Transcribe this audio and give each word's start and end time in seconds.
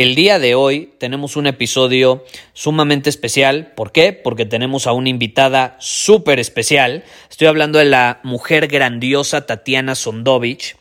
El 0.00 0.14
día 0.14 0.38
de 0.38 0.54
hoy 0.54 0.94
tenemos 0.96 1.36
un 1.36 1.46
episodio 1.46 2.24
sumamente 2.54 3.10
especial. 3.10 3.74
¿Por 3.76 3.92
qué? 3.92 4.14
Porque 4.14 4.46
tenemos 4.46 4.86
a 4.86 4.92
una 4.92 5.10
invitada 5.10 5.76
súper 5.78 6.40
especial. 6.40 7.04
Estoy 7.28 7.48
hablando 7.48 7.78
de 7.78 7.84
la 7.84 8.18
mujer 8.22 8.66
grandiosa 8.66 9.44
Tatiana 9.44 9.94
Sondovich. 9.94 10.78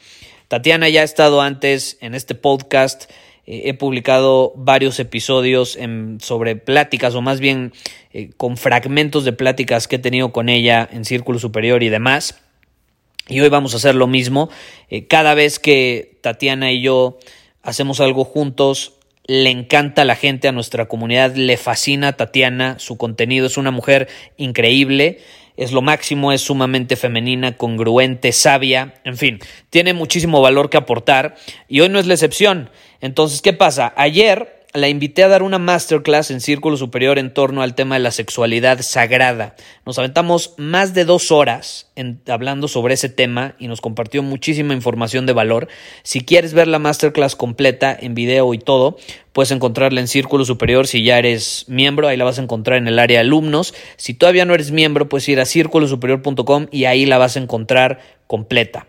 Tatiana 0.47 0.87
ya 0.87 1.01
ha 1.01 1.03
estado 1.03 1.41
antes 1.41 1.97
en 1.99 2.15
este 2.15 2.33
podcast. 2.33 3.11
Eh, 3.45 3.63
he 3.65 3.73
publicado 3.73 4.53
varios 4.55 5.01
episodios 5.01 5.77
sobre 6.21 6.55
pláticas 6.55 7.13
o 7.13 7.21
más 7.21 7.41
bien 7.41 7.73
eh, 8.13 8.29
con 8.37 8.55
fragmentos 8.55 9.25
de 9.25 9.33
pláticas 9.33 9.89
que 9.89 9.97
he 9.97 9.99
tenido 9.99 10.31
con 10.31 10.47
ella 10.47 10.87
en 10.89 11.03
Círculo 11.03 11.39
Superior 11.39 11.83
y 11.83 11.89
demás. 11.89 12.39
Y 13.27 13.41
hoy 13.41 13.49
vamos 13.49 13.73
a 13.73 13.77
hacer 13.79 13.95
lo 13.95 14.07
mismo. 14.07 14.49
Eh, 14.89 15.07
cada 15.07 15.33
vez 15.33 15.59
que 15.59 16.17
Tatiana 16.21 16.71
y 16.71 16.79
yo 16.79 17.19
hacemos 17.63 17.99
algo 17.99 18.23
juntos, 18.23 18.93
le 19.29 19.51
encanta 19.51 20.01
a 20.01 20.05
la 20.05 20.15
gente, 20.15 20.47
a 20.47 20.51
nuestra 20.51 20.87
comunidad, 20.87 21.35
le 21.35 21.55
fascina 21.55 22.07
a 22.07 22.13
Tatiana, 22.13 22.79
su 22.79 22.97
contenido 22.97 23.45
es 23.45 23.57
una 23.57 23.69
mujer 23.69 24.07
increíble, 24.37 25.19
es 25.55 25.71
lo 25.71 25.83
máximo, 25.83 26.31
es 26.31 26.41
sumamente 26.41 26.95
femenina, 26.95 27.55
congruente, 27.55 28.31
sabia, 28.31 28.95
en 29.03 29.17
fin, 29.17 29.39
tiene 29.69 29.93
muchísimo 29.93 30.41
valor 30.41 30.71
que 30.71 30.77
aportar 30.77 31.35
y 31.67 31.81
hoy 31.81 31.89
no 31.89 31.99
es 31.99 32.07
la 32.07 32.15
excepción. 32.15 32.71
Entonces, 33.01 33.43
¿qué 33.43 33.53
pasa? 33.53 33.93
Ayer 33.95 34.58
la 34.73 34.87
invité 34.87 35.23
a 35.23 35.27
dar 35.27 35.41
una 35.41 35.57
masterclass 35.57 36.29
en 36.29 36.41
Círculo 36.41 36.77
Superior 36.77 37.17
en 37.17 37.33
torno 37.33 37.63
al 37.63 37.73
tema 37.73 37.95
de 37.95 38.01
la 38.01 38.11
sexualidad 38.11 38.81
sagrada. 38.81 39.55
Nos 39.83 39.97
aventamos 39.97 40.53
más 40.57 40.93
de 40.93 41.05
dos 41.05 41.31
horas 41.31 41.91
hablando 42.27 42.67
sobre 42.67 42.93
ese 42.93 43.09
tema 43.09 43.55
y 43.57 43.67
nos 43.67 43.81
compartió 43.81 44.21
muchísima 44.21 44.75
información 44.75 45.25
de 45.25 45.33
valor. 45.33 45.69
Si 46.03 46.21
quieres 46.21 46.53
ver 46.53 46.67
la 46.67 46.77
masterclass 46.77 47.35
completa 47.35 47.97
en 47.99 48.13
video 48.13 48.53
y 48.53 48.59
todo, 48.59 48.97
puedes 49.33 49.49
encontrarla 49.49 50.01
en 50.01 50.07
Círculo 50.07 50.45
Superior 50.45 50.85
si 50.85 51.03
ya 51.03 51.17
eres 51.17 51.65
miembro, 51.67 52.07
ahí 52.07 52.17
la 52.17 52.25
vas 52.25 52.37
a 52.37 52.43
encontrar 52.43 52.77
en 52.77 52.87
el 52.87 52.99
área 52.99 53.21
alumnos. 53.21 53.73
Si 53.97 54.13
todavía 54.13 54.45
no 54.45 54.53
eres 54.53 54.69
miembro, 54.69 55.09
puedes 55.09 55.27
ir 55.29 55.39
a 55.39 55.45
círculosuperior.com 55.45 56.67
y 56.71 56.85
ahí 56.85 57.07
la 57.07 57.17
vas 57.17 57.37
a 57.37 57.39
encontrar 57.39 58.01
completa. 58.27 58.88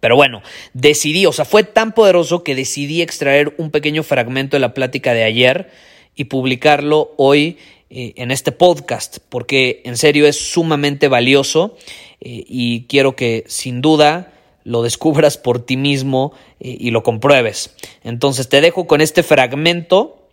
Pero 0.00 0.16
bueno, 0.16 0.42
decidí, 0.74 1.26
o 1.26 1.32
sea, 1.32 1.44
fue 1.44 1.64
tan 1.64 1.92
poderoso 1.92 2.44
que 2.44 2.54
decidí 2.54 3.02
extraer 3.02 3.54
un 3.58 3.70
pequeño 3.70 4.02
fragmento 4.02 4.56
de 4.56 4.60
la 4.60 4.74
plática 4.74 5.12
de 5.14 5.24
ayer 5.24 5.70
y 6.14 6.24
publicarlo 6.24 7.12
hoy 7.16 7.58
eh, 7.90 8.12
en 8.16 8.30
este 8.30 8.52
podcast, 8.52 9.18
porque 9.28 9.80
en 9.84 9.96
serio 9.96 10.26
es 10.26 10.52
sumamente 10.52 11.08
valioso 11.08 11.76
eh, 12.20 12.44
y 12.46 12.82
quiero 12.86 13.16
que 13.16 13.44
sin 13.46 13.80
duda 13.80 14.34
lo 14.64 14.82
descubras 14.82 15.38
por 15.38 15.64
ti 15.64 15.76
mismo 15.76 16.34
eh, 16.60 16.76
y 16.78 16.90
lo 16.90 17.02
compruebes. 17.02 17.74
Entonces 18.04 18.48
te 18.48 18.60
dejo 18.60 18.86
con 18.86 19.00
este 19.00 19.22
fragmento 19.22 20.28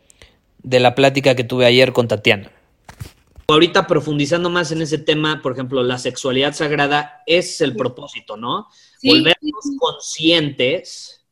de 0.64 0.80
la 0.80 0.96
plática 0.96 1.36
que 1.36 1.44
tuve 1.44 1.66
ayer 1.66 1.94
con 1.94 2.08
Tatiana. 2.08 2.52
Ahorita 3.48 3.86
profundizando 3.86 4.50
más 4.50 4.72
en 4.72 4.82
ese 4.82 4.98
tema, 4.98 5.42
por 5.44 5.54
ejemplo, 5.54 5.84
la 5.84 6.00
sexualidad 6.00 6.54
sagrada 6.54 7.22
es 7.28 7.62
el 7.62 7.76
propósito, 7.76 8.38
¿no? 8.38 8.68
Volvernos 9.06 9.66
conscientes 9.80 11.26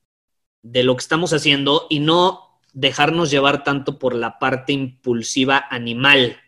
de 0.61 0.83
lo 0.83 0.95
que 0.95 1.01
estamos 1.01 1.33
haciendo 1.33 1.87
y 1.89 1.99
no 1.99 2.59
dejarnos 2.73 3.29
llevar 3.29 3.63
tanto 3.63 3.99
por 3.99 4.15
la 4.15 4.39
parte 4.39 4.73
impulsiva 4.73 5.65
animal. 5.69 6.39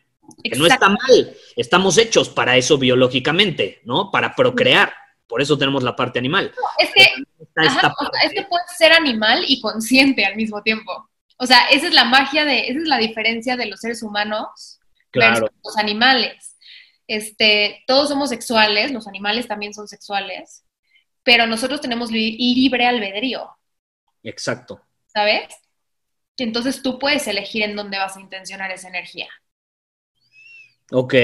Que 0.44 0.58
no 0.58 0.66
está 0.66 0.90
mal, 0.90 1.36
estamos 1.56 1.97
hechos 1.97 2.30
para 2.30 2.58
eso 2.58 2.78
biológicamente, 2.78 3.81
¿no? 3.86 4.09
Para 4.12 4.36
procrear. 4.36 4.94
Por 5.28 5.41
eso 5.41 5.58
tenemos 5.58 5.84
la 5.84 5.96
parte 5.96 6.19
animal. 6.19 6.52
es, 6.80 6.90
que, 6.94 7.03
es 7.03 8.34
que 8.34 8.44
puede 8.44 8.63
ser 8.78 8.94
animal 8.94 9.44
y 9.47 9.59
consciente 9.59 10.25
al 10.25 10.36
mismo 10.36 10.62
tiempo. 10.62 11.09
O 11.38 11.46
sea, 11.46 11.68
esa 11.68 11.88
es 11.88 11.94
la 11.94 12.06
magia 12.06 12.46
de, 12.46 12.68
esa 12.68 12.80
es 12.80 12.88
la 12.88 12.97
diferencia 12.97 13.57
de 13.57 13.66
los 13.66 13.81
seres 13.81 14.02
humanos 14.02 14.80
claro. 15.12 15.50
los 15.63 15.78
animales. 15.78 16.56
Este, 17.07 17.84
todos 17.88 18.09
somos 18.09 18.30
sexuales, 18.30 18.92
los 18.92 19.07
animales 19.07 19.47
también 19.47 19.74
son 19.74 19.88
sexuales, 19.88 20.63
pero 21.25 21.47
nosotros 21.47 21.81
tenemos 21.81 22.12
libre 22.12 22.86
albedrío. 22.86 23.50
Exacto. 24.24 24.80
¿Sabes? 25.08 25.47
Entonces 26.38 26.81
tú 26.81 27.00
puedes 27.00 27.28
elegir 27.28 27.63
en 27.63 27.75
dónde 27.75 27.97
vas 27.97 28.16
a 28.16 28.22
intencionar 28.22 28.72
esa 28.72 28.88
energía. 28.88 29.28
Ok, 30.91 31.16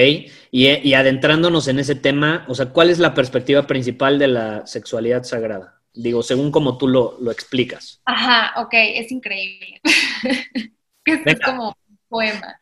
y, 0.49 0.93
adentrándonos 0.95 1.67
en 1.67 1.77
ese 1.77 1.93
tema, 1.93 2.45
o 2.49 2.55
sea, 2.55 2.67
¿cuál 2.67 2.89
es 2.89 2.97
la 2.97 3.13
perspectiva 3.13 3.67
principal 3.67 4.17
de 4.17 4.27
la 4.27 4.65
sexualidad 4.65 5.21
sagrada? 5.23 5.79
Digo, 5.93 6.23
según 6.23 6.51
como 6.51 6.79
tú 6.79 6.87
lo, 6.87 7.31
explicas. 7.31 8.01
Ajá, 8.05 8.59
ok, 8.59 8.73
es 8.73 9.11
increíble. 9.11 9.79
es 11.05 11.39
como 11.45 11.77
un 11.87 11.99
poema. 12.07 12.59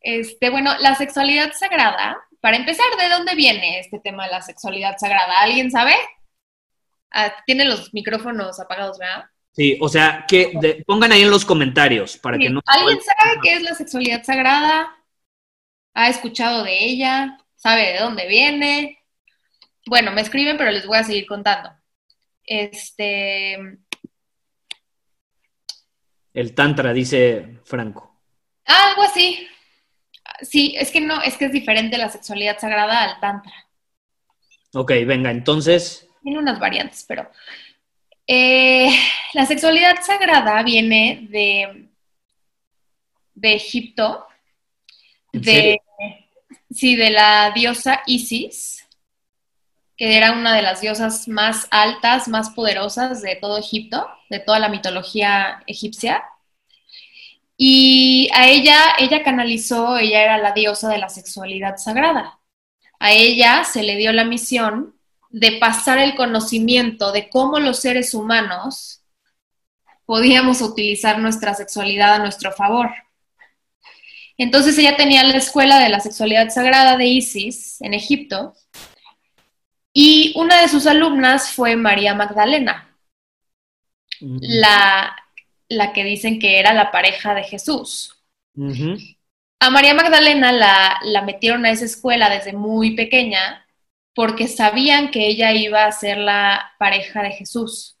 Este, 0.00 0.50
bueno, 0.50 0.72
la 0.80 0.96
sexualidad 0.96 1.52
sagrada, 1.52 2.16
para 2.40 2.56
empezar, 2.56 2.86
¿de 3.00 3.08
dónde 3.10 3.36
viene 3.36 3.78
este 3.78 4.00
tema 4.00 4.24
de 4.24 4.32
la 4.32 4.42
sexualidad 4.42 4.96
sagrada? 4.98 5.40
¿Alguien 5.40 5.70
sabe? 5.70 5.94
Ah, 7.16 7.32
tiene 7.46 7.64
los 7.64 7.94
micrófonos 7.94 8.58
apagados, 8.58 8.98
¿verdad? 8.98 9.26
Sí, 9.52 9.78
o 9.80 9.88
sea, 9.88 10.24
que 10.26 10.82
pongan 10.84 11.12
ahí 11.12 11.22
en 11.22 11.30
los 11.30 11.44
comentarios 11.44 12.18
para 12.18 12.36
que 12.36 12.50
no... 12.50 12.60
¿Alguien 12.66 12.98
sabe 13.00 13.38
qué 13.40 13.54
es 13.54 13.62
la 13.62 13.74
sexualidad 13.76 14.24
sagrada? 14.24 14.96
¿Ha 15.94 16.08
escuchado 16.08 16.64
de 16.64 16.84
ella? 16.84 17.38
¿Sabe 17.54 17.92
de 17.92 18.00
dónde 18.00 18.26
viene? 18.26 18.98
Bueno, 19.86 20.10
me 20.10 20.22
escriben, 20.22 20.56
pero 20.56 20.72
les 20.72 20.86
voy 20.86 20.98
a 20.98 21.04
seguir 21.04 21.24
contando. 21.26 21.70
Este... 22.42 23.78
El 26.32 26.54
Tantra, 26.56 26.92
dice 26.92 27.60
Franco. 27.64 28.20
algo 28.64 29.02
así. 29.02 29.46
Sí, 30.42 30.74
es 30.76 30.90
que 30.90 31.00
no, 31.00 31.22
es 31.22 31.36
que 31.36 31.44
es 31.44 31.52
diferente 31.52 31.96
la 31.96 32.08
sexualidad 32.08 32.58
sagrada 32.58 33.04
al 33.04 33.20
Tantra. 33.20 33.52
Ok, 34.72 34.90
venga, 35.06 35.30
entonces 35.30 36.08
tiene 36.24 36.38
unas 36.38 36.58
variantes, 36.58 37.04
pero 37.06 37.30
eh, 38.26 38.90
la 39.34 39.46
sexualidad 39.46 39.96
sagrada 40.02 40.62
viene 40.62 41.28
de, 41.30 41.88
de 43.34 43.54
Egipto, 43.54 44.26
de, 45.32 45.80
sí, 46.70 46.96
de 46.96 47.10
la 47.10 47.52
diosa 47.54 48.02
Isis, 48.06 48.88
que 49.96 50.16
era 50.16 50.32
una 50.32 50.56
de 50.56 50.62
las 50.62 50.80
diosas 50.80 51.28
más 51.28 51.68
altas, 51.70 52.26
más 52.26 52.50
poderosas 52.50 53.20
de 53.22 53.36
todo 53.36 53.58
Egipto, 53.58 54.08
de 54.30 54.40
toda 54.40 54.58
la 54.58 54.68
mitología 54.68 55.62
egipcia. 55.66 56.24
Y 57.56 58.28
a 58.34 58.48
ella, 58.48 58.78
ella 58.98 59.22
canalizó, 59.22 59.98
ella 59.98 60.24
era 60.24 60.38
la 60.38 60.52
diosa 60.52 60.88
de 60.88 60.98
la 60.98 61.08
sexualidad 61.08 61.76
sagrada. 61.76 62.40
A 62.98 63.12
ella 63.12 63.62
se 63.64 63.82
le 63.84 63.96
dio 63.96 64.12
la 64.12 64.24
misión 64.24 64.93
de 65.34 65.58
pasar 65.58 65.98
el 65.98 66.14
conocimiento 66.14 67.10
de 67.10 67.28
cómo 67.28 67.58
los 67.58 67.80
seres 67.80 68.14
humanos 68.14 69.02
podíamos 70.06 70.62
utilizar 70.62 71.18
nuestra 71.18 71.54
sexualidad 71.54 72.14
a 72.14 72.18
nuestro 72.20 72.52
favor. 72.52 72.88
Entonces 74.38 74.78
ella 74.78 74.96
tenía 74.96 75.24
la 75.24 75.36
escuela 75.36 75.80
de 75.80 75.88
la 75.88 75.98
sexualidad 75.98 76.50
sagrada 76.50 76.96
de 76.96 77.06
Isis 77.06 77.80
en 77.80 77.94
Egipto 77.94 78.54
Y 79.92 80.32
una 80.36 80.60
de 80.60 80.68
sus 80.68 80.86
alumnas 80.86 81.50
fue 81.50 81.74
María 81.74 82.14
Magdalena, 82.14 82.96
la, 84.20 85.16
la, 85.68 85.92
que 85.92 86.04
dicen 86.04 86.38
que 86.38 86.60
era 86.60 86.72
la 86.74 86.92
pareja 86.92 87.34
de 87.34 87.42
Jesús. 87.42 88.22
A 89.58 89.70
María 89.70 89.94
Magdalena 89.94 90.52
la, 90.52 91.00
la 91.02 91.22
metieron 91.22 91.64
a 91.64 91.70
esa 91.70 91.86
escuela 91.86 92.30
desde 92.30 92.52
muy 92.52 92.94
pequeña 92.94 93.63
porque 94.14 94.48
sabían 94.48 95.10
que 95.10 95.26
ella 95.26 95.52
iba 95.52 95.84
a 95.84 95.92
ser 95.92 96.18
la 96.18 96.72
pareja 96.78 97.22
de 97.22 97.32
Jesús 97.32 97.96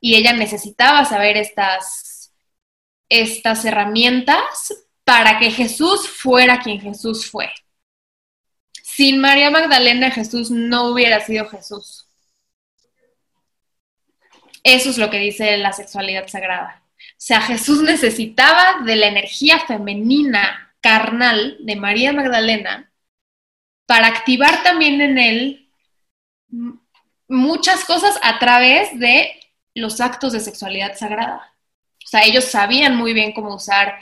y 0.00 0.16
ella 0.16 0.32
necesitaba 0.32 1.04
saber 1.04 1.36
estas, 1.36 2.32
estas 3.08 3.64
herramientas 3.64 4.74
para 5.04 5.38
que 5.38 5.50
Jesús 5.50 6.08
fuera 6.08 6.60
quien 6.60 6.80
Jesús 6.80 7.30
fue. 7.30 7.50
Sin 8.82 9.20
María 9.20 9.50
Magdalena 9.50 10.10
Jesús 10.10 10.50
no 10.50 10.90
hubiera 10.90 11.20
sido 11.20 11.48
Jesús. 11.48 12.06
Eso 14.64 14.90
es 14.90 14.98
lo 14.98 15.08
que 15.10 15.18
dice 15.18 15.56
la 15.58 15.72
sexualidad 15.72 16.26
sagrada. 16.28 16.82
O 16.98 17.20
sea, 17.20 17.40
Jesús 17.40 17.82
necesitaba 17.82 18.82
de 18.84 18.96
la 18.96 19.06
energía 19.06 19.60
femenina 19.60 20.74
carnal 20.80 21.56
de 21.60 21.76
María 21.76 22.12
Magdalena 22.12 22.87
para 23.88 24.06
activar 24.06 24.62
también 24.62 25.00
en 25.00 25.16
él 25.16 25.70
muchas 27.26 27.86
cosas 27.86 28.20
a 28.22 28.38
través 28.38 28.98
de 28.98 29.30
los 29.74 30.02
actos 30.02 30.34
de 30.34 30.40
sexualidad 30.40 30.94
sagrada. 30.94 31.54
O 32.04 32.06
sea, 32.06 32.20
ellos 32.20 32.44
sabían 32.44 32.96
muy 32.96 33.14
bien 33.14 33.32
cómo 33.32 33.54
usar 33.54 33.98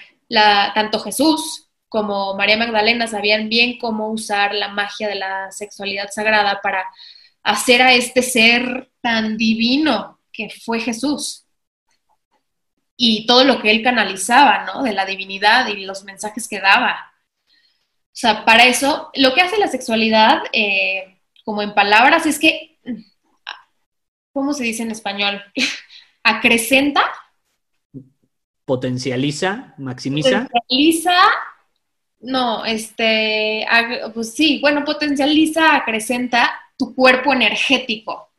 tanto 0.75 0.99
Jesús 0.99 1.69
como 1.89 2.35
María 2.35 2.57
Magdalena 2.57 3.07
sabían 3.07 3.49
bien 3.49 3.79
cómo 3.79 4.11
usar 4.11 4.57
la 4.57 4.69
magia 4.69 5.07
de 5.07 5.15
la 5.15 5.53
sexualidad 5.53 6.11
sagrada 6.11 6.61
para 6.61 6.85
hacer 7.45 7.81
a 7.81 7.95
este 7.95 8.23
ser 8.23 8.91
tan 9.01 9.37
divino 9.37 10.19
que 10.33 10.51
fue 10.51 10.81
Jesús. 10.81 11.45
Y 12.97 13.25
todo 13.27 13.45
lo 13.45 13.63
que 13.63 13.71
él 13.71 13.85
canalizaba, 13.85 14.65
¿no? 14.65 14.83
De 14.83 14.93
la 14.93 15.07
divinidad 15.07 15.69
y 15.69 15.85
los 15.85 16.03
mensajes 16.03 16.49
que 16.49 16.61
daba. 16.61 17.13
O 18.17 18.19
sea, 18.19 18.45
para 18.45 18.65
eso, 18.65 19.11
lo 19.15 19.35
que 19.35 19.43
hace 19.43 19.59
la 19.59 19.69
sexualidad, 19.69 20.43
eh, 20.53 21.19
como 21.45 21.61
en 21.63 21.75
palabras, 21.75 22.25
es 22.25 22.39
que, 22.39 22.79
¿cómo 24.33 24.55
se 24.55 24.65
dice 24.65 24.83
en 24.83 24.91
español? 24.91 25.43
Acrecenta 26.25 27.03
potencializa, 28.67 29.75
maximiza. 29.79 30.49
Potencializa, 30.51 31.19
no, 32.21 32.65
este, 32.67 33.67
pues 34.13 34.35
sí, 34.35 34.59
bueno, 34.61 34.85
potencializa, 34.85 35.77
acrecenta 35.77 36.61
tu 36.77 36.95
cuerpo 36.95 37.33
energético, 37.33 38.33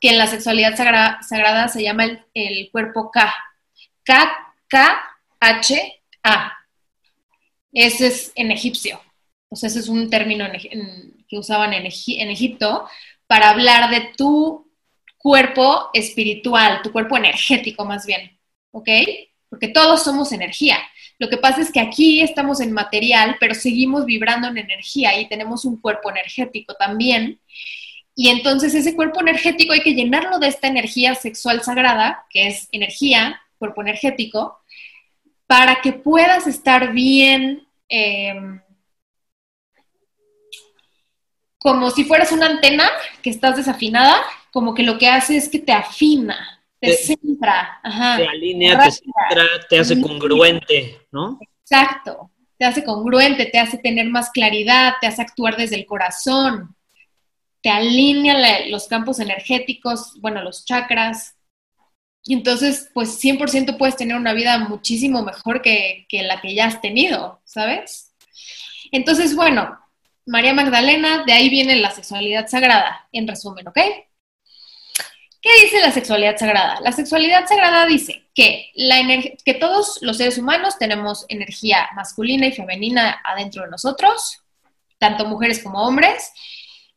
que 0.00 0.10
en 0.10 0.18
la 0.18 0.28
sexualidad 0.28 0.76
sagrada, 0.76 1.68
se 1.68 1.82
llama 1.82 2.04
el, 2.32 2.70
cuerpo 2.70 3.10
K. 3.10 3.34
K, 4.04 4.54
K, 4.68 5.02
H, 5.40 6.02
A. 6.22 6.52
Ese 7.72 8.06
es 8.06 8.32
en 8.36 8.52
egipcio. 8.52 9.00
O 9.54 9.56
sea, 9.56 9.68
ese 9.68 9.78
es 9.78 9.88
un 9.88 10.10
término 10.10 10.46
que 11.28 11.38
usaban 11.38 11.72
en, 11.72 11.86
Egipto 11.86 12.88
para 13.26 13.50
hablar 13.50 13.88
de 13.88 14.12
tu 14.16 14.70
cuerpo 15.16 15.90
espiritual, 15.94 16.82
tu 16.82 16.92
cuerpo 16.92 17.16
energético 17.16 17.84
más 17.84 18.04
bien. 18.04 18.38
¿Ok? 18.72 18.88
porque 19.54 19.68
todos 19.68 20.02
somos 20.02 20.32
energía. 20.32 20.78
Lo 21.20 21.28
que 21.28 21.36
pasa 21.36 21.60
es 21.60 21.70
que 21.70 21.78
aquí 21.78 22.20
estamos 22.20 22.60
en 22.60 22.72
material, 22.72 23.36
pero 23.38 23.54
seguimos 23.54 24.04
vibrando 24.04 24.48
en 24.48 24.58
energía 24.58 25.16
y 25.16 25.28
tenemos 25.28 25.64
un 25.64 25.80
cuerpo 25.80 26.10
energético 26.10 26.74
también. 26.74 27.38
Y 28.16 28.30
entonces 28.30 28.74
ese 28.74 28.96
cuerpo 28.96 29.20
energético 29.20 29.72
hay 29.72 29.82
que 29.82 29.94
llenarlo 29.94 30.40
de 30.40 30.48
esta 30.48 30.66
energía 30.66 31.14
sexual 31.14 31.62
sagrada, 31.62 32.26
que 32.30 32.48
es 32.48 32.68
energía, 32.72 33.40
cuerpo 33.56 33.82
energético, 33.82 34.58
para 35.46 35.80
que 35.82 35.92
puedas 35.92 36.48
estar 36.48 36.92
bien, 36.92 37.68
em, 37.88 38.60
como 41.64 41.90
si 41.90 42.04
fueras 42.04 42.30
una 42.30 42.44
antena 42.44 42.90
que 43.22 43.30
estás 43.30 43.56
desafinada, 43.56 44.22
como 44.52 44.74
que 44.74 44.82
lo 44.82 44.98
que 44.98 45.08
hace 45.08 45.38
es 45.38 45.48
que 45.48 45.58
te 45.58 45.72
afina, 45.72 46.62
te, 46.78 46.92
centra, 46.92 47.80
te 47.82 48.28
alinea, 48.28 48.78
te 48.80 48.90
centra, 48.90 49.46
te 49.70 49.78
hace 49.78 49.98
congruente, 49.98 51.00
¿no? 51.10 51.38
Exacto, 51.62 52.30
te 52.58 52.66
hace 52.66 52.84
congruente, 52.84 53.46
te 53.46 53.58
hace 53.58 53.78
tener 53.78 54.10
más 54.10 54.28
claridad, 54.28 54.92
te 55.00 55.06
hace 55.06 55.22
actuar 55.22 55.56
desde 55.56 55.76
el 55.76 55.86
corazón, 55.86 56.76
te 57.62 57.70
alinea 57.70 58.68
los 58.68 58.86
campos 58.86 59.18
energéticos, 59.18 60.20
bueno, 60.20 60.42
los 60.42 60.66
chakras. 60.66 61.34
Y 62.24 62.34
entonces, 62.34 62.90
pues 62.92 63.18
100% 63.24 63.78
puedes 63.78 63.96
tener 63.96 64.18
una 64.18 64.34
vida 64.34 64.58
muchísimo 64.58 65.22
mejor 65.22 65.62
que, 65.62 66.04
que 66.10 66.24
la 66.24 66.42
que 66.42 66.54
ya 66.54 66.66
has 66.66 66.82
tenido, 66.82 67.40
¿sabes? 67.46 68.12
Entonces, 68.92 69.34
bueno, 69.34 69.78
María 70.26 70.54
Magdalena, 70.54 71.24
de 71.24 71.32
ahí 71.32 71.48
viene 71.48 71.76
la 71.76 71.90
sexualidad 71.90 72.46
sagrada, 72.46 73.08
en 73.12 73.28
resumen, 73.28 73.68
¿ok? 73.68 73.78
¿Qué 75.44 75.50
dice 75.62 75.80
la 75.80 75.92
sexualidad 75.92 76.38
sagrada? 76.38 76.80
La 76.80 76.92
sexualidad 76.92 77.46
sagrada 77.46 77.84
dice 77.84 78.24
que, 78.34 78.70
la 78.74 78.96
que 79.44 79.54
todos 79.54 79.98
los 80.00 80.16
seres 80.16 80.38
humanos 80.38 80.78
tenemos 80.78 81.26
energía 81.28 81.90
masculina 81.94 82.46
y 82.46 82.52
femenina 82.52 83.20
adentro 83.22 83.64
de 83.64 83.70
nosotros, 83.70 84.40
tanto 84.98 85.26
mujeres 85.26 85.62
como 85.62 85.82
hombres, 85.82 86.32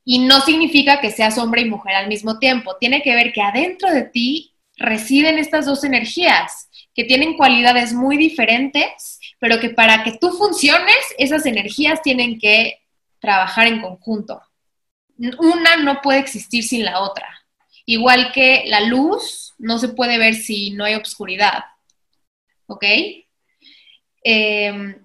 y 0.05 0.19
no 0.19 0.39
significa 0.39 1.01
que 1.01 1.11
seas 1.11 1.37
hombre 1.37 1.63
y 1.63 1.69
mujer 1.69 1.95
al 1.95 2.07
mismo 2.07 2.39
tiempo. 2.39 2.77
Tiene 2.77 3.01
que 3.01 3.13
ver 3.13 3.33
que 3.33 3.41
adentro 3.41 3.91
de 3.91 4.03
ti 4.03 4.53
residen 4.77 5.37
estas 5.37 5.65
dos 5.65 5.83
energías, 5.83 6.69
que 6.95 7.03
tienen 7.03 7.35
cualidades 7.35 7.91
muy 7.91 8.15
diferentes, 8.15 9.19
pero 9.39 9.59
que 9.59 9.71
para 9.71 10.05
que 10.05 10.13
tú 10.13 10.29
funciones, 10.31 10.95
esas 11.17 11.45
energías 11.45 12.01
tienen 12.01 12.39
que 12.39 12.79
trabajar 13.27 13.67
en 13.67 13.81
conjunto. 13.81 14.41
Una 15.17 15.75
no 15.75 16.01
puede 16.01 16.19
existir 16.19 16.63
sin 16.63 16.85
la 16.85 17.01
otra. 17.01 17.27
Igual 17.85 18.31
que 18.31 18.63
la 18.67 18.79
luz 18.79 19.53
no 19.57 19.79
se 19.79 19.89
puede 19.89 20.17
ver 20.17 20.33
si 20.33 20.71
no 20.71 20.85
hay 20.85 20.95
obscuridad. 20.95 21.65
¿Ok? 22.67 22.85
Em, 24.23 24.95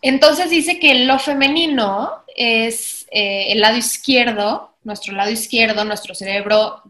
entonces 0.00 0.48
dice 0.48 0.78
que 0.78 1.04
lo 1.04 1.18
femenino 1.18 2.24
es 2.34 3.06
eh, 3.10 3.52
el 3.52 3.60
lado 3.60 3.76
izquierdo, 3.76 4.78
nuestro 4.84 5.14
lado 5.14 5.30
izquierdo, 5.30 5.84
nuestro 5.84 6.14
cerebro, 6.14 6.82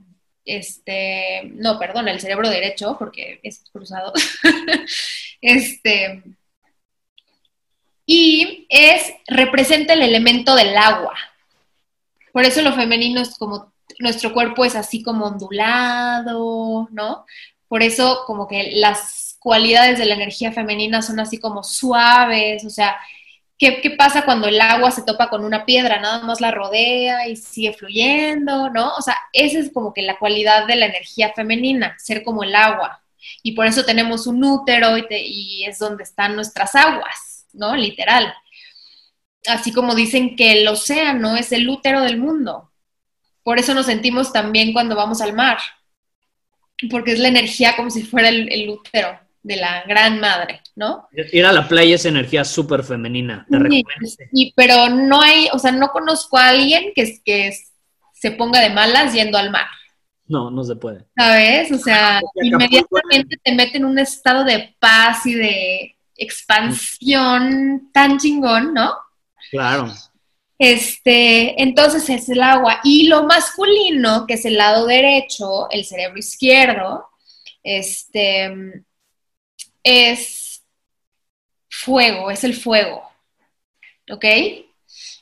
este, 0.45 1.51
no, 1.55 1.81
perdón, 1.81 2.07
el 2.07 2.21
cerebro 2.21 2.49
derecho, 2.49 2.95
porque 2.97 3.41
es 3.43 3.65
cruzado. 3.73 4.13
este, 5.41 6.23
y 8.11 8.67
es, 8.71 9.13
representa 9.27 9.93
el 9.93 10.01
elemento 10.01 10.57
del 10.57 10.75
agua. 10.79 11.15
Por 12.33 12.45
eso 12.45 12.63
lo 12.63 12.73
femenino 12.73 13.21
es 13.21 13.37
como 13.37 13.71
nuestro 13.99 14.33
cuerpo 14.33 14.65
es 14.65 14.75
así 14.77 15.03
como 15.03 15.27
ondulado, 15.27 16.89
¿no? 16.91 17.27
Por 17.69 17.83
eso 17.83 18.23
como 18.27 18.49
que 18.49 18.71
las 18.77 19.37
cualidades 19.41 19.99
de 19.99 20.07
la 20.07 20.15
energía 20.15 20.53
femenina 20.53 21.03
son 21.03 21.21
así 21.21 21.39
como 21.39 21.63
suaves, 21.63 22.65
o 22.65 22.71
sea, 22.71 22.97
¿qué, 23.59 23.95
pasa 23.99 24.25
cuando 24.25 24.49
el 24.49 24.59
agua 24.59 24.91
se 24.91 25.03
topa 25.03 25.29
con 25.29 25.45
una 25.45 25.67
piedra? 25.67 26.01
Nada 26.01 26.23
más 26.23 26.41
la 26.41 26.51
rodea 26.51 27.29
y 27.29 27.37
sigue 27.37 27.75
fluyendo, 27.75 28.71
¿no? 28.71 28.95
O 28.95 29.03
sea, 29.03 29.19
esa 29.35 29.59
es 29.59 29.71
como 29.71 29.93
que 29.93 30.01
la 30.01 30.19
cualidad 30.19 30.67
de 30.67 30.77
la 30.77 30.87
energía 30.87 31.35
femenina, 31.35 31.95
ser 31.99 32.25
como 32.25 32.43
el 32.43 32.55
agua. 32.55 33.03
Y 33.43 33.53
por 33.53 33.67
eso 33.67 33.85
tenemos 33.85 34.27
un 34.27 34.43
útero 34.43 34.97
y, 34.97 35.05
y 35.11 35.65
es 35.67 35.79
donde 35.79 36.05
están 36.05 36.37
nuestras 36.37 36.75
aguas, 36.75 37.38
¿no? 37.53 37.77
Literal. 37.77 38.35
Así 39.47 39.73
como 39.73 39.95
dicen 39.95 40.37
que 40.37 40.61
el 40.61 40.69
océano 40.69 41.37
es 41.37 41.53
el 41.53 41.69
útero 41.69 42.03
del 42.03 42.19
mundo, 42.19 42.71
por 43.43 43.59
eso 43.59 43.73
nos 43.73 43.87
sentimos 43.87 44.33
también 44.33 44.73
cuando 44.73 44.95
vamos 44.95 45.21
al 45.23 45.33
mar, 45.33 45.59
porque 46.91 47.13
es 47.13 47.19
la 47.19 47.29
energía 47.29 47.77
como 47.77 47.91
si 47.91 48.03
fuera 48.03 48.29
el, 48.29 48.69
útero 48.69 49.19
de 49.43 49.57
la 49.57 49.85
gran 49.85 50.21
madre, 50.21 50.61
¿no? 50.77 51.09
Ir 51.13 51.47
a 51.47 51.53
la 51.53 51.67
playa 51.67 51.95
es 51.95 52.05
energía 52.05 52.45
súper 52.45 52.85
femenina, 52.85 53.47
te 53.51 54.19
sí, 54.33 54.53
pero 54.55 54.91
no 54.91 55.23
hay, 55.23 55.49
o 55.53 55.59
sea, 55.59 55.73
no 55.73 55.89
conozco 55.89 56.37
a 56.37 56.49
alguien 56.49 56.93
que, 56.95 57.21
que 57.25 57.53
se 58.13 58.33
ponga 58.33 58.61
de 58.61 58.71
malas 58.71 59.15
yendo 59.15 59.39
al 59.39 59.51
mar. 59.51 59.67
No, 60.27 60.51
no 60.51 60.63
se 60.63 60.77
puede. 60.77 61.07
¿Sabes? 61.17 61.73
O 61.73 61.79
sea, 61.79 62.21
inmediatamente 62.35 63.39
te 63.43 63.55
mete 63.55 63.79
en 63.79 63.87
un 63.87 63.99
estado 63.99 64.45
de 64.45 64.77
paz 64.79 65.25
y 65.25 65.35
de 65.35 65.97
expansión 66.19 67.91
tan 67.93 68.19
chingón, 68.19 68.75
¿no? 68.75 68.93
Claro. 69.51 69.93
Este, 70.59 71.63
entonces 71.63 72.09
es 72.11 72.29
el 72.29 72.43
agua. 72.43 72.81
Y 72.85 73.07
lo 73.07 73.25
masculino, 73.25 74.27
que 74.27 74.35
es 74.35 74.45
el 74.45 74.57
lado 74.57 74.87
derecho, 74.87 75.71
el 75.71 75.85
cerebro 75.85 76.19
izquierdo, 76.19 77.09
este, 77.63 78.83
es 79.83 80.63
fuego, 81.71 82.31
es 82.31 82.45
el 82.45 82.55
fuego. 82.55 83.03
¿Ok? 84.11 84.25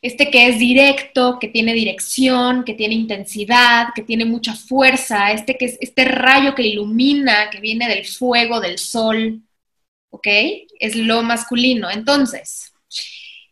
este 0.03 0.31
que 0.31 0.49
es 0.49 0.59
directo, 0.59 1.39
que 1.41 1.49
tiene 1.49 1.75
dirección, 1.75 2.65
que 2.65 2.75
tiene 2.75 2.95
intensidad, 2.95 3.89
que 3.95 4.03
tiene 4.03 4.25
mucha 4.25 4.55
fuerza, 4.55 5.33
este 5.33 5.57
que 5.57 5.67
es 5.67 5.79
este 5.81 6.05
rayo 6.05 6.55
que 6.55 6.63
ilumina, 6.63 7.51
que 7.51 7.61
viene 7.61 7.89
del 7.89 8.05
fuego, 8.07 8.61
del 8.61 8.79
sol, 8.79 9.43
¿ok? 10.17 10.29
Es 10.81 10.97
lo 10.97 11.23
masculino. 11.23 11.91
Entonces, 11.91 12.73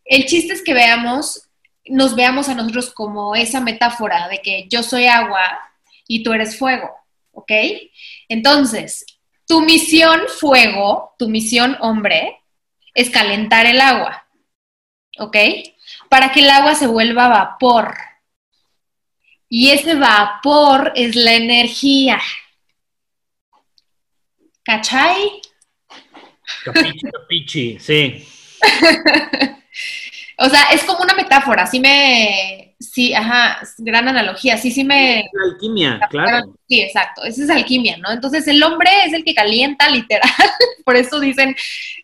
el 0.07 0.25
chiste 0.25 0.55
es 0.55 0.63
que 0.63 0.73
veamos, 0.73 1.49
nos 1.85 2.15
veamos 2.15 2.49
a 2.49 2.55
nosotros 2.55 2.91
como 2.91 3.35
esa 3.35 3.61
metáfora 3.61 4.29
de 4.29 4.39
que 4.39 4.67
yo 4.71 4.83
soy 4.83 5.07
agua 5.07 5.43
y 6.09 6.23
tú 6.23 6.33
eres 6.33 6.59
fuego, 6.59 6.91
¿ok? 7.33 7.53
Entonces, 8.29 9.05
tu 9.47 9.61
misión 9.61 10.23
fuego, 10.41 11.15
tu 11.19 11.29
misión 11.29 11.77
hombre, 11.81 12.39
es 12.95 13.11
calentar 13.11 13.67
el 13.67 13.81
agua, 13.81 14.27
¿ok? 15.19 15.37
Para 16.09 16.33
que 16.33 16.41
el 16.41 16.51
agua 16.51 16.75
se 16.75 16.87
vuelva 16.87 17.29
vapor. 17.29 17.95
Y 19.51 19.71
ese 19.71 19.97
vapor 19.97 20.93
es 20.97 21.15
la 21.15 21.35
energía. 21.35 22.21
¿Cachai? 24.65 25.43
Capichi, 26.65 27.11
capichi, 27.11 27.79
sí. 27.79 28.27
o 30.39 30.49
sea, 30.49 30.71
es 30.73 30.83
como 30.85 31.03
una 31.03 31.15
metáfora, 31.15 31.67
sí 31.67 31.79
me, 31.79 32.75
sí, 32.81 33.15
ajá, 33.15 33.61
gran 33.79 34.09
analogía, 34.09 34.57
sí, 34.57 34.71
sí 34.71 34.85
me... 34.85 35.29
alquimia, 35.45 36.01
claro. 36.11 36.55
Sí, 36.69 36.81
exacto, 36.81 37.25
esa 37.25 37.45
es 37.45 37.51
alquimia, 37.51 37.99
¿no? 37.99 38.11
Entonces 38.11 38.47
el 38.49 38.63
hombre 38.63 38.91
es 39.05 39.13
el 39.13 39.25
que 39.25 39.35
calienta, 39.35 39.89
literal, 39.89 40.29
por 40.85 40.97
eso 40.97 41.21
dicen, 41.21 41.55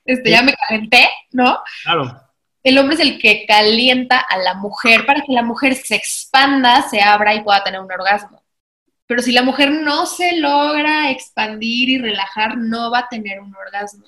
este, 0.05 0.31
ya 0.31 0.43
me 0.43 0.55
calenté, 0.55 1.09
¿no? 1.33 1.59
Claro. 1.85 2.21
El 2.63 2.77
hombre 2.77 2.97
es 2.97 3.01
el 3.01 3.19
que 3.19 3.47
calienta 3.47 4.19
a 4.19 4.37
la 4.37 4.55
mujer 4.55 5.07
para 5.07 5.23
que 5.23 5.33
la 5.33 5.43
mujer 5.43 5.75
se 5.77 5.95
expanda, 5.95 6.83
se 6.83 7.01
abra 7.01 7.35
y 7.35 7.43
pueda 7.43 7.65
tener 7.65 7.81
un 7.81 7.91
orgasmo. 7.91 8.43
Pero 9.07 9.23
si 9.23 9.33
la 9.33 9.43
mujer 9.43 9.73
no 9.73 10.05
se 10.07 10.37
logra 10.37 11.11
expandir 11.11 11.89
y 11.89 11.99
relajar, 11.99 12.59
no 12.59 12.91
va 12.91 13.01
a 13.01 13.09
tener 13.09 13.41
un 13.41 13.55
orgasmo. 13.57 14.05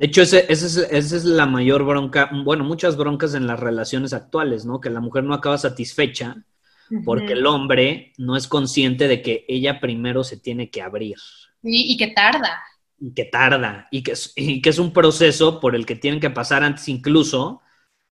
De 0.00 0.06
hecho, 0.06 0.22
esa 0.22 0.38
es, 0.38 1.24
la 1.26 1.44
mayor 1.44 1.84
bronca, 1.84 2.30
bueno, 2.32 2.64
muchas 2.64 2.96
broncas 2.96 3.34
en 3.34 3.46
las 3.46 3.60
relaciones 3.60 4.14
actuales, 4.14 4.64
¿no? 4.64 4.80
Que 4.80 4.88
la 4.88 5.00
mujer 5.00 5.24
no 5.24 5.34
acaba 5.34 5.58
satisfecha 5.58 6.42
porque 7.04 7.34
el 7.34 7.44
hombre 7.44 8.14
no 8.16 8.34
es 8.34 8.48
consciente 8.48 9.08
de 9.08 9.20
que 9.20 9.44
ella 9.46 9.78
primero 9.78 10.24
se 10.24 10.38
tiene 10.38 10.70
que 10.70 10.80
abrir. 10.80 11.18
Y, 11.62 11.92
y 11.92 11.98
que 11.98 12.06
tarda. 12.06 12.62
Y 12.98 13.12
que 13.12 13.26
tarda, 13.26 13.88
y 13.90 14.02
que, 14.02 14.14
y 14.36 14.62
que 14.62 14.70
es 14.70 14.78
un 14.78 14.94
proceso 14.94 15.60
por 15.60 15.76
el 15.76 15.84
que 15.84 15.96
tienen 15.96 16.18
que 16.18 16.30
pasar 16.30 16.64
antes 16.64 16.88
incluso 16.88 17.60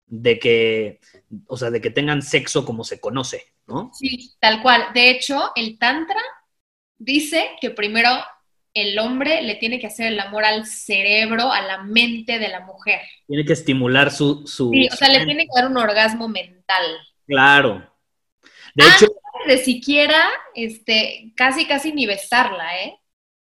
de 0.08 0.40
que, 0.40 1.00
o 1.46 1.56
sea, 1.56 1.70
de 1.70 1.82
que 1.82 1.92
tengan 1.92 2.24
sexo 2.24 2.66
como 2.66 2.84
se 2.84 3.00
conoce, 3.00 3.54
¿no? 3.68 3.92
Sí, 3.94 4.34
tal 4.40 4.64
cual. 4.64 4.86
De 4.96 5.12
hecho, 5.12 5.52
el 5.56 5.78
Tantra 5.78 6.20
dice 6.98 7.52
que 7.62 7.70
primero 7.70 8.10
el 8.76 9.00
hombre 9.00 9.42
le 9.42 9.56
tiene 9.56 9.80
que 9.80 9.88
hacer 9.88 10.08
el 10.08 10.20
amor 10.20 10.46
al 10.46 10.68
cerebro, 10.68 11.52
a 11.52 11.62
la 11.62 11.82
mente 11.82 12.38
de 12.38 12.50
la 12.50 12.60
mujer. 12.60 13.02
Tiene 13.26 13.46
que 13.46 13.54
estimular 13.54 14.12
su... 14.12 14.46
su 14.46 14.70
sí, 14.70 14.88
o 14.92 14.96
sea, 14.96 15.10
le 15.10 15.26
tiene 15.26 15.46
que 15.46 15.60
dar 15.60 15.72
un 15.72 15.78
orgasmo 15.78 16.28
mental. 16.28 16.86
Claro. 17.26 17.92
De 18.76 18.86
hecho... 18.86 19.08
De 19.48 19.58
siquiera, 19.60 20.24
este, 20.56 21.32
casi, 21.36 21.66
casi 21.66 21.92
ni 21.92 22.06
besarla, 22.06 22.82
¿eh? 22.82 23.00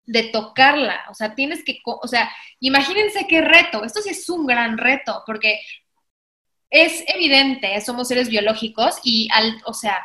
De 0.06 0.24
tocarla. 0.24 1.02
O 1.10 1.14
sea, 1.14 1.34
tienes 1.34 1.62
que, 1.64 1.80
o 1.84 2.08
sea, 2.08 2.30
imagínense 2.60 3.26
qué 3.28 3.42
reto. 3.42 3.84
Esto 3.84 4.00
sí 4.00 4.10
es 4.10 4.28
un 4.28 4.46
gran 4.46 4.78
reto, 4.78 5.22
porque 5.26 5.60
es 6.70 7.04
evidente, 7.08 7.78
somos 7.82 8.08
seres 8.08 8.30
biológicos 8.30 8.96
y 9.04 9.28
al, 9.32 9.60
o 9.66 9.74
sea, 9.74 10.02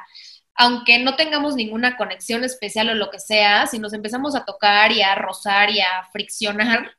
aunque 0.57 0.99
no 0.99 1.15
tengamos 1.15 1.55
ninguna 1.55 1.95
conexión 1.95 2.43
especial 2.43 2.89
o 2.89 2.95
lo 2.95 3.11
que 3.11 3.19
sea, 3.19 3.67
si 3.67 3.77
nos 3.77 3.93
empezamos 3.93 4.35
a 4.35 4.43
tocar 4.43 4.91
y 4.91 5.03
a 5.03 5.15
rozar 5.15 5.69
y 5.69 5.79
a 5.79 6.03
friccionar, 6.11 6.91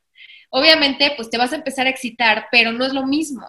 obviamente 0.50 1.12
pues 1.17 1.29
te 1.29 1.38
vas 1.38 1.53
a 1.53 1.57
empezar 1.57 1.87
a 1.87 1.91
excitar, 1.91 2.47
pero 2.53 2.73
no 2.73 2.85
es 2.85 2.93
lo 2.93 3.05
mismo. 3.05 3.47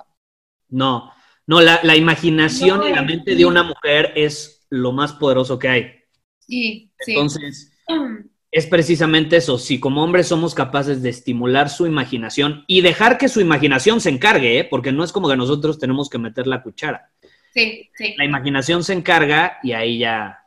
No, 0.68 1.14
no, 1.46 1.62
la, 1.62 1.96
imaginación 1.96 2.88
y 2.88 2.94
la 2.94 3.04
mente 3.04 3.36
de 3.36 3.46
una 3.46 3.64
mujer 3.64 4.14
es 4.16 4.66
lo 4.70 4.92
más 4.92 5.14
poderoso 5.14 5.58
que 5.60 5.70
hay. 5.70 5.94
Sí, 6.40 6.92
sí. 7.00 7.12
Entonces, 7.12 7.72
es 8.52 8.66
precisamente 8.66 9.38
eso. 9.38 9.60
Si 9.60 9.80
como 9.80 10.04
hombres 10.04 10.28
somos 10.28 10.56
capaces 10.56 11.04
de 11.04 11.10
estimular 11.10 11.70
su 11.70 11.86
imaginación 11.86 12.64
y 12.68 12.82
dejar 12.82 13.18
que 13.18 13.30
su 13.30 13.42
imaginación 13.42 14.02
se 14.02 14.10
encargue, 14.10 14.60
¿eh? 14.60 14.64
porque 14.64 14.92
no 14.92 15.04
es 15.04 15.12
como 15.12 15.30
que 15.30 15.38
nosotros 15.38 15.78
tenemos 15.78 16.10
que 16.10 16.18
meter 16.18 16.48
la 16.48 16.64
cuchara. 16.64 17.12
Sí, 17.60 17.90
sí. 17.96 18.16
La 18.18 18.26
imaginación 18.26 18.84
se 18.84 18.94
encarga 18.94 19.60
y 19.62 19.74
ahí 19.74 20.00
ya. 20.00 20.44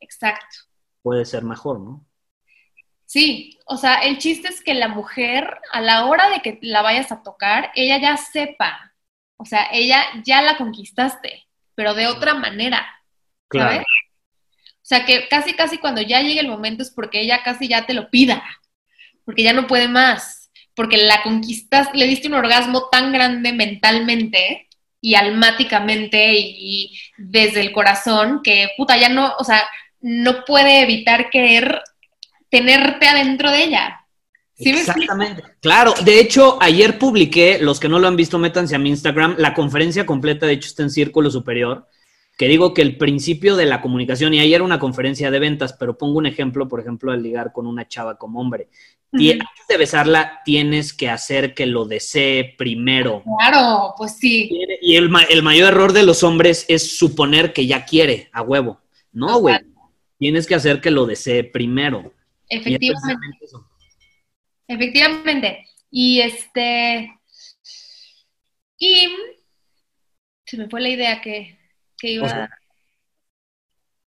Exacto. 0.00 0.56
Puede 1.02 1.24
ser 1.24 1.44
mejor, 1.44 1.80
¿no? 1.80 2.06
Sí, 3.04 3.58
o 3.66 3.76
sea, 3.76 3.96
el 3.98 4.18
chiste 4.18 4.48
es 4.48 4.62
que 4.62 4.74
la 4.74 4.88
mujer, 4.88 5.58
a 5.72 5.80
la 5.80 6.06
hora 6.06 6.30
de 6.30 6.40
que 6.40 6.58
la 6.62 6.82
vayas 6.82 7.12
a 7.12 7.22
tocar, 7.22 7.70
ella 7.74 7.98
ya 7.98 8.16
sepa. 8.16 8.92
O 9.36 9.44
sea, 9.44 9.68
ella 9.72 10.02
ya 10.24 10.42
la 10.42 10.56
conquistaste, 10.56 11.46
pero 11.74 11.94
de 11.94 12.06
otra 12.06 12.34
manera. 12.34 12.86
Claro. 13.48 13.82
O 13.82 14.86
sea, 14.86 15.04
que 15.04 15.28
casi, 15.28 15.54
casi 15.54 15.78
cuando 15.78 16.00
ya 16.00 16.22
llegue 16.22 16.40
el 16.40 16.48
momento 16.48 16.82
es 16.82 16.90
porque 16.90 17.20
ella 17.20 17.42
casi 17.42 17.68
ya 17.68 17.86
te 17.86 17.94
lo 17.94 18.10
pida, 18.10 18.42
porque 19.24 19.42
ya 19.42 19.52
no 19.52 19.66
puede 19.66 19.88
más, 19.88 20.50
porque 20.74 20.96
la 20.96 21.22
conquistas, 21.22 21.88
le 21.94 22.06
diste 22.06 22.28
un 22.28 22.34
orgasmo 22.34 22.88
tan 22.90 23.12
grande 23.12 23.52
mentalmente 23.52 24.63
y 25.04 25.16
almáticamente 25.16 26.32
y, 26.32 26.98
desde 27.18 27.60
el 27.60 27.72
corazón 27.72 28.40
que, 28.42 28.68
puta, 28.74 28.96
ya 28.96 29.10
no, 29.10 29.34
o 29.38 29.44
sea, 29.44 29.62
no 30.00 30.46
puede 30.46 30.80
evitar 30.80 31.28
querer 31.28 31.82
tenerte 32.48 33.06
adentro 33.06 33.50
de 33.50 33.64
ella. 33.64 34.00
¿Sí 34.54 34.70
Exactamente. 34.70 35.42
Claro, 35.60 35.92
de 36.06 36.20
hecho, 36.20 36.56
ayer 36.58 36.98
publiqué, 36.98 37.58
los 37.60 37.80
que 37.80 37.88
no 37.90 37.98
lo 37.98 38.08
han 38.08 38.16
visto, 38.16 38.38
métanse 38.38 38.76
a 38.76 38.78
mi 38.78 38.88
Instagram, 38.88 39.34
la 39.36 39.52
conferencia 39.52 40.06
completa, 40.06 40.46
de 40.46 40.54
hecho, 40.54 40.68
está 40.68 40.82
en 40.82 40.90
Círculo 40.90 41.30
Superior, 41.30 41.86
que 42.36 42.48
digo 42.48 42.74
que 42.74 42.82
el 42.82 42.96
principio 42.96 43.56
de 43.56 43.66
la 43.66 43.80
comunicación, 43.80 44.34
y 44.34 44.40
ayer 44.40 44.62
una 44.62 44.78
conferencia 44.78 45.30
de 45.30 45.38
ventas, 45.38 45.72
pero 45.72 45.96
pongo 45.96 46.18
un 46.18 46.26
ejemplo, 46.26 46.68
por 46.68 46.80
ejemplo, 46.80 47.12
al 47.12 47.22
ligar 47.22 47.52
con 47.52 47.66
una 47.66 47.86
chava 47.86 48.16
como 48.16 48.40
hombre. 48.40 48.68
Y 49.16 49.30
antes 49.30 49.66
de 49.68 49.76
besarla, 49.76 50.40
tienes 50.44 50.92
que 50.92 51.08
hacer 51.08 51.54
que 51.54 51.66
lo 51.66 51.84
desee 51.84 52.54
primero. 52.58 53.22
Claro, 53.38 53.94
pues 53.96 54.16
sí. 54.16 54.50
Y 54.82 54.96
el, 54.96 55.08
mayor 55.08 55.72
error 55.72 55.92
de 55.92 56.02
los 56.02 56.24
hombres 56.24 56.66
es 56.68 56.98
suponer 56.98 57.52
que 57.52 57.66
ya 57.66 57.84
quiere 57.84 58.28
a 58.32 58.42
huevo. 58.42 58.80
No, 59.12 59.38
güey. 59.38 59.56
Tienes 60.18 60.48
que 60.48 60.56
hacer 60.56 60.80
que 60.80 60.90
lo 60.90 61.06
desee 61.06 61.44
primero. 61.44 62.12
Efectivamente. 62.48 63.46
Efectivamente. 64.66 65.66
Y 65.90 66.20
este. 66.20 67.20
Y. 68.78 69.08
Se 70.44 70.56
me 70.56 70.68
fue 70.68 70.80
la 70.80 70.88
idea 70.88 71.22
que, 71.22 71.56
iba 72.02 72.28
a. 72.28 72.50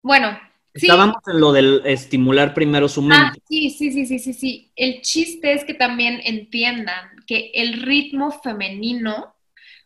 Bueno, 0.02 0.40
Estábamos 0.74 1.18
en 1.28 1.40
lo 1.40 1.52
del 1.52 1.82
estimular 1.86 2.54
primero 2.54 2.88
su 2.88 3.02
mente. 3.02 3.40
Ah, 3.40 3.44
sí, 3.48 3.70
sí, 3.72 3.92
sí, 3.92 4.06
sí, 4.06 4.20
sí, 4.20 4.34
sí. 4.34 4.72
El 4.76 5.02
chiste 5.02 5.54
es 5.54 5.66
que 5.66 5.74
también 5.74 6.22
entiendan 6.24 7.10
que 7.26 7.52
el 7.56 7.82
ritmo 7.82 8.32
femenino, 8.32 9.36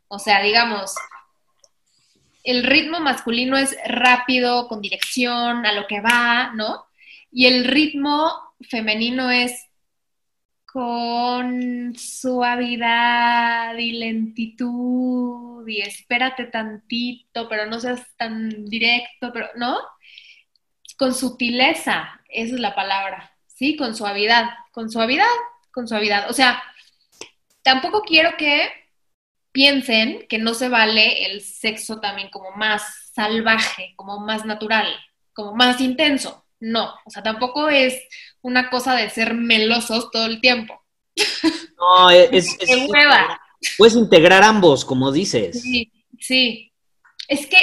o 0.07 0.19
sea, 0.19 0.41
digamos, 0.41 0.93
el 2.43 2.63
ritmo 2.63 3.00
masculino 3.00 3.57
es 3.57 3.75
rápido, 3.85 4.67
con 4.67 4.81
dirección, 4.81 5.65
a 5.65 5.71
lo 5.71 5.88
que 5.88 6.01
va, 6.01 6.51
¿no? 6.53 6.85
Y 7.31 7.45
el 7.45 7.65
ritmo 7.65 8.31
femenino 8.69 9.31
es 9.31 9.67
con 10.74 11.96
suavidad 11.96 13.77
y 13.77 13.92
lentitud 13.94 15.68
y 15.68 15.82
espérate 15.82 16.46
tantito, 16.46 17.48
pero 17.48 17.68
no 17.68 17.80
seas 17.80 18.01
tan 18.18 18.65
directo, 18.65 19.32
pero, 19.32 19.48
¿no? 19.56 19.77
con 20.98 21.13
sutileza, 21.13 22.22
esa 22.30 22.56
es 22.56 22.60
la 22.60 22.75
palabra, 22.75 23.36
¿sí? 23.48 23.75
Con 23.75 23.96
suavidad, 23.96 24.46
con 24.72 24.89
suavidad, 24.89 25.25
con 25.72 25.88
suavidad. 25.88 26.30
O 26.30 26.34
sea, 26.34 26.62
tampoco 27.62 28.01
quiero 28.01 28.38
que 28.38 28.70
piensen 29.51 30.25
que 30.27 30.38
no 30.38 30.53
se 30.53 30.70
vale 30.70 31.25
el 31.25 31.42
sexo 31.42 32.00
también 32.00 32.30
como 32.30 32.51
más 32.51 33.12
salvaje, 33.13 33.94
como 33.96 34.20
más 34.20 34.46
natural, 34.46 34.88
como 35.34 35.53
más 35.56 35.82
intenso. 35.82 36.46
No, 36.63 36.93
o 37.03 37.10
sea, 37.10 37.22
tampoco 37.22 37.67
es 37.67 37.93
una 38.41 38.70
cosa 38.70 38.96
de 38.96 39.10
ser 39.10 39.34
melosos 39.34 40.10
todo 40.12 40.27
el 40.27 40.39
tiempo. 40.39 40.82
No, 41.77 42.10
es... 42.32 42.58
es, 42.62 42.88
Puedes 43.77 43.96
integrar 43.96 44.43
ambos, 44.43 44.86
como 44.86 45.12
dices. 45.12 45.62
Sí, 45.62 45.91
sí. 46.17 46.72
Es 47.27 47.48
que 47.48 47.58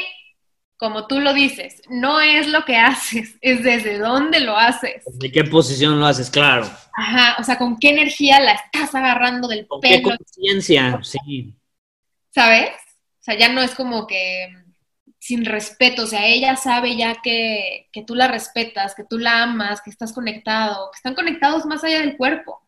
como 0.77 1.07
tú 1.07 1.21
lo 1.21 1.33
dices, 1.33 1.81
no 1.89 2.21
es 2.21 2.49
lo 2.49 2.65
que 2.67 2.77
haces, 2.77 3.37
es 3.41 3.63
desde 3.63 3.99
dónde 3.99 4.41
lo 4.41 4.57
haces. 4.57 5.03
¿De 5.19 5.33
qué 5.33 5.45
posición 5.45 5.99
lo 5.99 6.07
haces? 6.07 6.31
Claro. 6.31 6.71
Ajá, 6.95 7.37
o 7.39 7.45
sea, 7.45 7.57
con 7.57 7.79
qué 7.79 7.91
energía 7.91 8.39
la 8.41 8.53
estás 8.53 8.95
agarrando 8.95 9.49
del 9.49 9.67
¿Con 9.67 9.81
pelo. 9.81 10.11
Qué 10.11 10.17
conciencia, 10.17 11.01
sí. 11.03 11.55
¿Sabes? 12.35 12.71
O 13.21 13.23
sea, 13.23 13.39
ya 13.39 13.51
no 13.51 13.63
es 13.63 13.75
como 13.75 14.07
que 14.07 14.49
sin 15.31 15.45
respeto, 15.45 16.03
o 16.03 16.07
sea, 16.09 16.27
ella 16.27 16.57
sabe 16.57 16.97
ya 16.97 17.21
que, 17.23 17.89
que 17.93 18.03
tú 18.03 18.17
la 18.17 18.27
respetas, 18.27 18.97
que 18.97 19.05
tú 19.05 19.17
la 19.17 19.45
amas, 19.45 19.81
que 19.81 19.91
estás 19.91 20.13
conectado, 20.13 20.91
que 20.91 20.97
están 20.97 21.15
conectados 21.15 21.67
más 21.67 21.85
allá 21.85 22.01
del 22.01 22.17
cuerpo. 22.17 22.61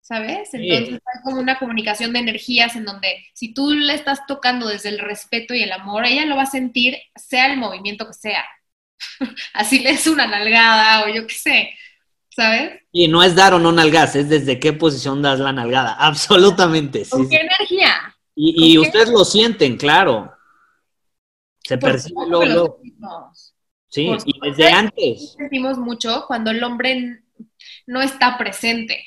¿sabes? 0.00 0.48
Entonces 0.54 1.00
hay 1.04 1.22
como 1.24 1.40
una 1.40 1.58
comunicación 1.58 2.12
de 2.12 2.20
energías 2.20 2.74
en 2.76 2.84
donde 2.84 3.26
si 3.34 3.52
tú 3.52 3.72
le 3.72 3.92
estás 3.92 4.24
tocando 4.26 4.68
desde 4.68 4.88
el 4.88 5.00
respeto 5.00 5.52
y 5.52 5.62
el 5.62 5.72
amor, 5.72 6.06
ella 6.06 6.24
lo 6.24 6.36
va 6.36 6.44
a 6.44 6.46
sentir, 6.46 6.96
sea 7.16 7.52
el 7.52 7.58
movimiento 7.58 8.06
que 8.06 8.14
sea. 8.14 8.44
Así 9.52 9.80
le 9.80 9.90
es 9.90 10.06
una 10.06 10.26
nalgada 10.26 11.04
o 11.04 11.08
yo 11.12 11.26
qué 11.26 11.34
sé, 11.34 11.70
¿sabes? 12.30 12.80
Y 12.92 13.08
no 13.08 13.22
es 13.22 13.34
dar 13.34 13.52
o 13.52 13.58
no 13.58 13.72
nalgas, 13.72 14.16
es 14.16 14.30
desde 14.30 14.58
qué 14.58 14.72
posición 14.72 15.20
das 15.20 15.40
la 15.40 15.52
nalgada, 15.52 15.94
absolutamente. 15.98 17.04
¿Con 17.10 17.28
qué 17.28 17.36
energía? 17.36 18.16
Y, 18.38 18.78
ustedes 18.78 19.08
lo 19.08 19.24
sienten, 19.24 19.76
claro. 19.76 20.35
Se 21.66 21.78
percibe 21.78 22.26
luego. 22.28 22.80
Sí, 23.88 24.10
y 24.24 24.40
desde 24.48 24.70
antes. 24.70 25.34
Sentimos 25.36 25.78
mucho 25.78 26.24
cuando 26.26 26.50
el 26.50 26.62
hombre 26.62 27.22
no 27.86 28.02
está 28.02 28.36
presente 28.36 29.04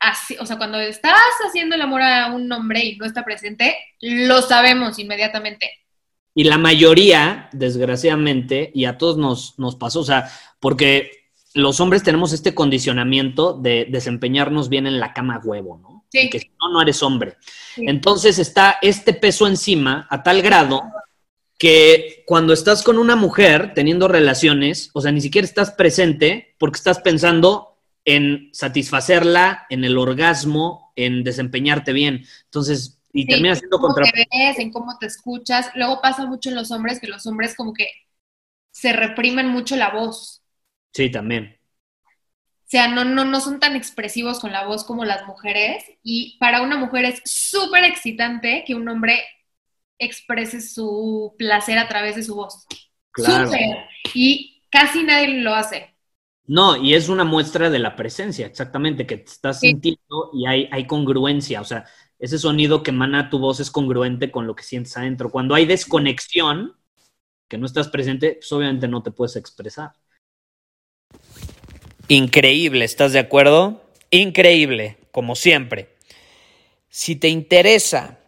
así, 0.00 0.36
o 0.40 0.46
sea, 0.46 0.56
cuando 0.56 0.80
estás 0.80 1.14
haciendo 1.46 1.76
el 1.76 1.82
amor 1.82 2.02
a 2.02 2.32
un 2.32 2.50
hombre 2.50 2.84
y 2.84 2.96
no 2.96 3.04
está 3.04 3.24
presente, 3.24 3.76
lo 4.00 4.40
sabemos 4.42 4.98
inmediatamente. 4.98 5.70
Y 6.34 6.44
la 6.44 6.58
mayoría, 6.58 7.50
desgraciadamente, 7.52 8.70
y 8.74 8.86
a 8.86 8.96
todos 8.96 9.18
nos, 9.18 9.58
nos 9.58 9.76
pasó, 9.76 10.00
o 10.00 10.04
sea, 10.04 10.30
porque 10.58 11.10
los 11.54 11.80
hombres 11.80 12.02
tenemos 12.02 12.32
este 12.32 12.54
condicionamiento 12.54 13.52
de 13.52 13.86
desempeñarnos 13.90 14.68
bien 14.68 14.86
en 14.86 14.98
la 15.00 15.12
cama 15.12 15.40
huevo, 15.44 15.78
¿no? 15.78 16.06
Sí. 16.08 16.30
Que 16.30 16.38
si 16.40 16.50
no, 16.60 16.72
no 16.72 16.82
eres 16.82 17.02
hombre. 17.02 17.36
Entonces 17.76 18.38
está 18.38 18.78
este 18.80 19.12
peso 19.12 19.46
encima 19.46 20.06
a 20.10 20.22
tal 20.22 20.42
grado 20.42 20.82
que 21.60 22.24
cuando 22.26 22.54
estás 22.54 22.82
con 22.82 22.96
una 22.96 23.16
mujer 23.16 23.74
teniendo 23.74 24.08
relaciones, 24.08 24.88
o 24.94 25.02
sea, 25.02 25.12
ni 25.12 25.20
siquiera 25.20 25.44
estás 25.44 25.72
presente 25.72 26.54
porque 26.58 26.78
estás 26.78 27.00
pensando 27.00 27.76
en 28.06 28.48
satisfacerla, 28.54 29.66
en 29.68 29.84
el 29.84 29.98
orgasmo, 29.98 30.90
en 30.96 31.22
desempeñarte 31.22 31.92
bien. 31.92 32.24
Entonces, 32.44 32.98
y 33.12 33.26
termina 33.26 33.54
siendo 33.56 33.78
contra... 33.78 34.06
Te 34.10 34.26
ves, 34.32 34.58
en 34.58 34.72
cómo 34.72 34.96
te 34.98 35.04
escuchas. 35.04 35.70
Luego 35.74 36.00
pasa 36.00 36.24
mucho 36.24 36.48
en 36.48 36.54
los 36.54 36.70
hombres 36.70 36.98
que 36.98 37.08
los 37.08 37.26
hombres 37.26 37.54
como 37.54 37.74
que 37.74 37.90
se 38.70 38.94
reprimen 38.94 39.48
mucho 39.48 39.76
la 39.76 39.90
voz. 39.90 40.42
Sí, 40.94 41.10
también. 41.10 41.58
O 42.06 42.68
sea, 42.70 42.88
no, 42.88 43.04
no, 43.04 43.26
no 43.26 43.38
son 43.38 43.60
tan 43.60 43.76
expresivos 43.76 44.40
con 44.40 44.50
la 44.50 44.64
voz 44.64 44.82
como 44.82 45.04
las 45.04 45.26
mujeres. 45.26 45.84
Y 46.02 46.38
para 46.38 46.62
una 46.62 46.78
mujer 46.78 47.04
es 47.04 47.20
súper 47.26 47.84
excitante 47.84 48.64
que 48.66 48.74
un 48.74 48.88
hombre 48.88 49.22
exprese 50.00 50.60
su 50.60 51.34
placer 51.38 51.78
a 51.78 51.88
través 51.88 52.16
de 52.16 52.24
su 52.24 52.34
voz. 52.34 52.66
Claro. 53.12 53.46
Súper. 53.46 53.76
Y 54.14 54.62
casi 54.70 55.04
nadie 55.04 55.40
lo 55.40 55.54
hace. 55.54 55.94
No, 56.46 56.76
y 56.76 56.94
es 56.94 57.08
una 57.08 57.22
muestra 57.22 57.70
de 57.70 57.78
la 57.78 57.94
presencia, 57.94 58.46
exactamente, 58.46 59.06
que 59.06 59.18
te 59.18 59.30
estás 59.30 59.60
sintiendo 59.60 60.30
y 60.32 60.46
hay, 60.46 60.68
hay 60.72 60.84
congruencia, 60.84 61.60
o 61.60 61.64
sea, 61.64 61.84
ese 62.18 62.38
sonido 62.38 62.82
que 62.82 62.90
emana 62.90 63.30
tu 63.30 63.38
voz 63.38 63.60
es 63.60 63.70
congruente 63.70 64.30
con 64.30 64.46
lo 64.46 64.54
que 64.54 64.64
sientes 64.64 64.96
adentro. 64.96 65.30
Cuando 65.30 65.54
hay 65.54 65.64
desconexión, 65.64 66.76
que 67.48 67.58
no 67.58 67.66
estás 67.66 67.88
presente, 67.88 68.34
pues 68.34 68.52
obviamente 68.52 68.88
no 68.88 69.02
te 69.02 69.10
puedes 69.10 69.36
expresar. 69.36 69.92
Increíble, 72.08 72.84
¿estás 72.84 73.12
de 73.12 73.20
acuerdo? 73.20 73.84
Increíble, 74.10 74.98
como 75.12 75.34
siempre. 75.34 75.96
Si 76.88 77.16
te 77.16 77.28
interesa 77.28 78.19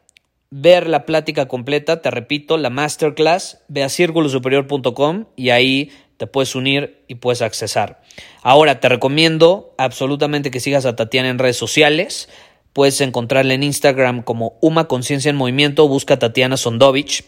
ver 0.55 0.87
la 0.87 1.07
plática 1.07 1.49
completa, 1.49 2.03
te 2.03 2.11
repito, 2.11 2.59
la 2.59 2.69
masterclass, 2.69 3.63
ve 3.69 3.83
a 3.83 3.89
círculosuperior.com 3.89 5.25
y 5.35 5.49
ahí 5.49 5.91
te 6.19 6.27
puedes 6.27 6.55
unir 6.55 7.03
y 7.09 7.15
puedes 7.15 7.41
accesar. 7.41 8.03
Ahora 8.43 8.79
te 8.79 8.91
recomiendo 8.91 9.75
absolutamente 9.79 10.51
que 10.51 10.61
sigas 10.61 10.85
a 10.85 10.95
Tatiana 10.95 11.31
en 11.31 11.38
redes 11.38 11.57
sociales. 11.57 12.29
Puedes 12.75 13.01
encontrarla 13.01 13.55
en 13.55 13.62
Instagram 13.62 14.23
como 14.23 14.59
Uma 14.61 14.88
Conciencia 14.88 15.31
en 15.31 15.37
Movimiento, 15.37 15.88
busca 15.88 16.19
Tatiana 16.19 16.59
Sondovich 16.59 17.25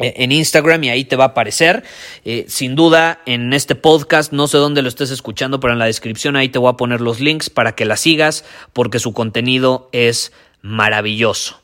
eh, 0.00 0.14
en 0.16 0.32
Instagram 0.32 0.82
y 0.84 0.88
ahí 0.88 1.04
te 1.04 1.16
va 1.16 1.24
a 1.24 1.28
aparecer. 1.28 1.84
Eh, 2.24 2.46
sin 2.48 2.74
duda, 2.74 3.20
en 3.26 3.52
este 3.52 3.74
podcast, 3.74 4.32
no 4.32 4.48
sé 4.48 4.56
dónde 4.56 4.80
lo 4.80 4.88
estés 4.88 5.10
escuchando, 5.10 5.60
pero 5.60 5.74
en 5.74 5.78
la 5.78 5.86
descripción 5.86 6.36
ahí 6.36 6.48
te 6.48 6.58
voy 6.58 6.70
a 6.70 6.78
poner 6.78 7.02
los 7.02 7.20
links 7.20 7.50
para 7.50 7.74
que 7.74 7.84
la 7.84 7.98
sigas 7.98 8.46
porque 8.72 8.98
su 8.98 9.12
contenido 9.12 9.90
es 9.92 10.32
maravilloso. 10.62 11.63